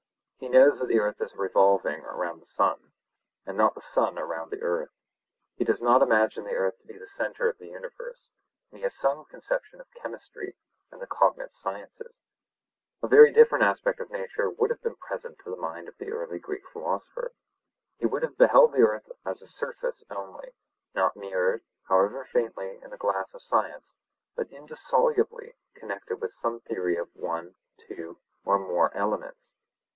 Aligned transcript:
He 0.39 0.49
knows 0.49 0.79
that 0.79 0.87
the 0.87 0.99
earth 0.99 1.21
is 1.21 1.35
revolving 1.35 2.01
round 2.01 2.41
the 2.41 2.47
sun, 2.47 2.91
and 3.45 3.55
not 3.55 3.75
the 3.75 3.81
sun 3.81 4.17
around 4.17 4.49
the 4.49 4.63
earth. 4.63 4.89
He 5.55 5.63
does 5.63 5.83
not 5.83 6.01
imagine 6.01 6.43
the 6.43 6.55
earth 6.55 6.79
to 6.79 6.87
be 6.87 6.97
the 6.97 7.05
centre 7.05 7.47
of 7.47 7.59
the 7.59 7.67
universe, 7.67 8.31
and 8.71 8.79
he 8.79 8.81
has 8.83 8.95
some 8.97 9.25
conception 9.25 9.79
of 9.79 9.91
chemistry 9.93 10.55
and 10.89 10.99
the 10.99 11.05
cognate 11.05 11.51
sciences. 11.51 12.19
A 13.03 13.07
very 13.07 13.31
different 13.31 13.63
aspect 13.63 13.99
of 13.99 14.09
nature 14.09 14.49
would 14.49 14.71
have 14.71 14.81
been 14.81 14.95
present 14.95 15.37
to 15.43 15.51
the 15.51 15.55
mind 15.55 15.87
of 15.87 15.97
the 15.99 16.11
early 16.11 16.39
Greek 16.39 16.67
philosopher. 16.71 17.33
He 17.99 18.07
would 18.07 18.23
have 18.23 18.39
beheld 18.39 18.71
the 18.71 18.81
earth 18.81 19.07
a 19.23 19.35
surface 19.35 20.03
only, 20.09 20.55
not 20.95 21.15
mirrored, 21.15 21.61
however 21.83 22.25
faintly, 22.25 22.79
in 22.81 22.89
the 22.89 22.97
glass 22.97 23.35
of 23.35 23.43
science, 23.43 23.93
but 24.35 24.49
indissolubly 24.49 25.53
connected 25.75 26.19
with 26.19 26.31
some 26.33 26.59
theory 26.59 26.97
of 26.97 27.09
one, 27.15 27.53
two, 27.87 28.17
or 28.43 28.57
more 28.57 28.91
elements. 28.97 29.53